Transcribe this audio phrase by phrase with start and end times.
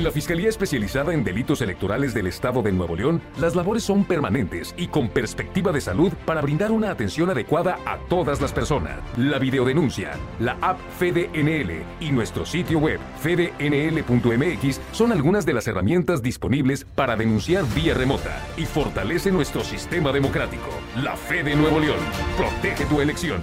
[0.00, 4.06] En la Fiscalía Especializada en Delitos Electorales del Estado de Nuevo León, las labores son
[4.06, 8.98] permanentes y con perspectiva de salud para brindar una atención adecuada a todas las personas.
[9.18, 16.22] La videodenuncia, la app FedeNL y nuestro sitio web fednl.mx son algunas de las herramientas
[16.22, 20.70] disponibles para denunciar vía remota y fortalece nuestro sistema democrático.
[20.96, 21.98] La Fe de Nuevo León.
[22.38, 23.42] Protege tu elección.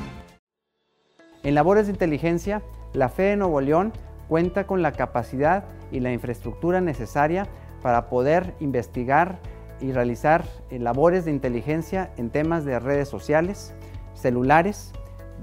[1.44, 2.64] En labores de inteligencia,
[2.94, 3.94] la Fe de Nuevo León
[4.28, 7.48] cuenta con la capacidad y la infraestructura necesaria
[7.82, 9.40] para poder investigar
[9.80, 13.74] y realizar eh, labores de inteligencia en temas de redes sociales,
[14.14, 14.92] celulares,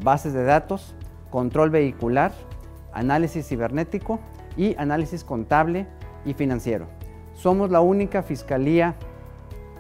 [0.03, 0.95] bases de datos,
[1.31, 2.33] control vehicular,
[2.93, 4.21] análisis cibernético
[4.57, 5.87] y análisis contable
[6.25, 6.87] y financiero.
[7.33, 8.95] Somos la única fiscalía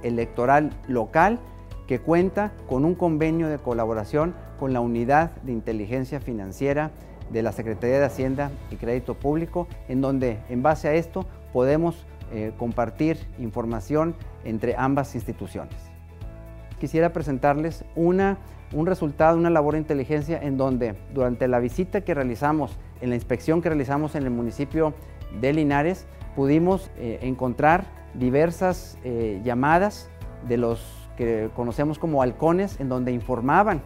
[0.03, 1.41] electoral local
[1.87, 6.91] que cuenta con un convenio de colaboración con la Unidad de Inteligencia Financiera
[7.35, 12.07] de la Secretaría de Hacienda y Crédito Público, en donde en base a esto podemos
[12.33, 14.15] eh, compartir información
[14.45, 15.75] entre ambas instituciones.
[16.79, 18.39] Quisiera presentarles una,
[18.73, 23.17] un resultado, una labor de inteligencia en donde durante la visita que realizamos, en la
[23.17, 24.95] inspección que realizamos en el municipio
[25.41, 26.07] de Linares,
[26.37, 30.09] pudimos eh, encontrar diversas eh, llamadas
[30.49, 30.81] de los
[31.17, 33.83] que conocemos como halcones, en donde informaban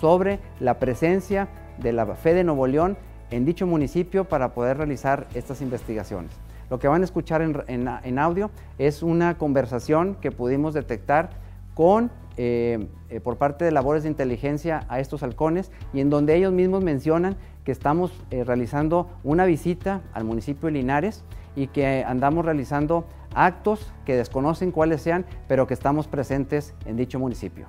[0.00, 2.96] sobre la presencia de la Fe de Nuevo León
[3.30, 6.32] en dicho municipio para poder realizar estas investigaciones.
[6.70, 11.30] Lo que van a escuchar en, audio es una conversación que pudimos detectar
[11.74, 16.34] con, eh, eh, por parte de labores de inteligencia a estos halcones y en donde
[16.34, 21.24] ellos mismos mencionan que estamos eh, realizando una visita al municipio de Linares
[21.56, 27.18] y que andamos realizando actos que desconocen cuáles sean, pero que estamos presentes en dicho
[27.18, 27.66] municipio.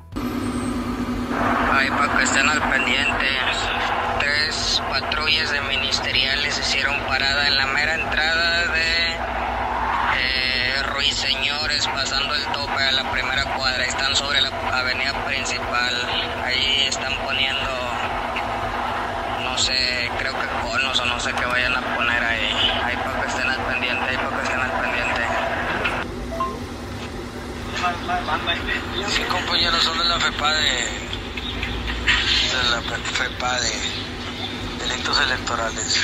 [1.29, 3.25] Para que estén al pendiente.
[5.35, 9.17] De ministeriales hicieron parada en la mera entrada de
[10.17, 13.83] eh, Ruiseñores, pasando el tope a la primera cuadra.
[13.83, 15.93] Están sobre la avenida principal.
[16.45, 17.69] Ahí están poniendo,
[19.43, 22.71] no sé, creo que conos o no sé qué vayan a poner ahí.
[22.85, 25.21] Ahí para que estén al pendiente, ahí para que estén al pendiente.
[29.09, 31.05] Sí, compañeros, son de la FEPA de
[32.71, 33.59] la FEPA
[35.03, 36.03] electorales.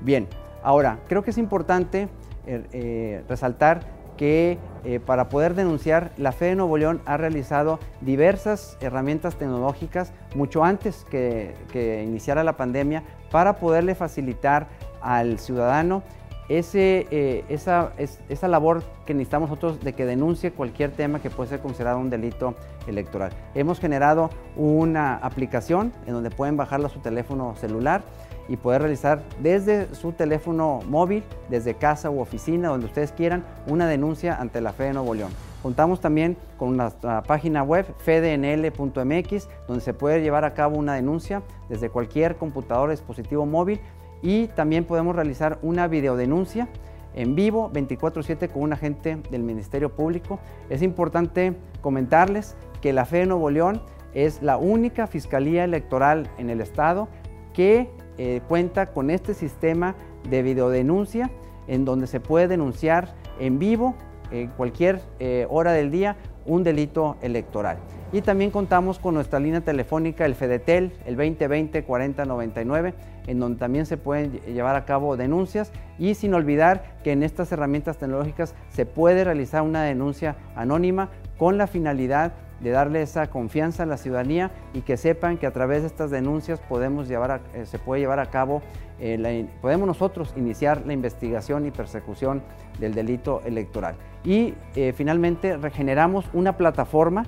[0.00, 0.28] Bien,
[0.62, 2.08] ahora creo que es importante
[2.46, 3.80] eh, eh, resaltar
[4.16, 10.12] que eh, para poder denunciar, la Fe de Nuevo León ha realizado diversas herramientas tecnológicas
[10.36, 14.68] mucho antes que iniciara la pandemia para poderle facilitar
[15.02, 16.04] al ciudadano
[16.48, 17.92] eh, esa,
[18.28, 22.10] esa, labor que necesitamos nosotros de que denuncie cualquier tema que puede ser considerado un
[22.10, 22.54] delito
[22.86, 23.32] electoral.
[23.54, 28.02] Hemos generado una aplicación en donde pueden bajarla a su teléfono celular
[28.48, 33.86] y poder realizar desde su teléfono móvil, desde casa u oficina, donde ustedes quieran, una
[33.86, 35.30] denuncia ante la Fe de Nuevo León.
[35.62, 36.90] Contamos también con una,
[37.26, 43.46] página web fednl.mx donde se puede llevar a cabo una denuncia desde cualquier computador dispositivo
[43.46, 43.80] móvil
[44.24, 46.66] y también podemos realizar una videodenuncia
[47.14, 50.40] en vivo 24/7 con un agente del Ministerio Público.
[50.70, 53.82] Es importante comentarles que la Fe de Nuevo León
[54.14, 57.08] es la única fiscalía electoral en el estado
[57.52, 59.94] que eh, cuenta con este sistema
[60.28, 61.30] de videodenuncia
[61.66, 63.94] en donde se puede denunciar en vivo
[64.30, 67.78] en cualquier eh, hora del día un delito electoral.
[68.14, 72.94] Y también contamos con nuestra línea telefónica, el FEDETEL, el 2020-4099,
[73.26, 77.50] en donde también se pueden llevar a cabo denuncias y sin olvidar que en estas
[77.50, 83.82] herramientas tecnológicas se puede realizar una denuncia anónima con la finalidad de darle esa confianza
[83.82, 87.66] a la ciudadanía y que sepan que a través de estas denuncias podemos llevar eh,
[87.66, 88.62] se puede llevar a cabo,
[89.00, 92.42] eh, podemos nosotros iniciar la investigación y persecución
[92.78, 93.96] del delito electoral.
[94.22, 97.26] Y eh, finalmente regeneramos una plataforma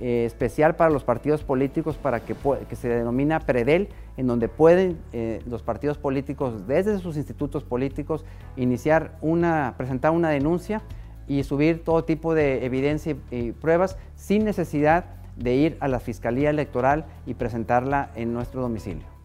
[0.00, 2.34] eh, especial para los partidos políticos para que,
[2.68, 8.24] que, se denomina PREDEL, en donde pueden eh, los partidos políticos desde sus institutos políticos
[8.56, 10.82] iniciar una, presentar una denuncia
[11.28, 15.04] y subir todo tipo de evidencia y pruebas sin necesidad
[15.36, 19.19] de ir a la Fiscalía Electoral y presentarla en nuestro domicilio.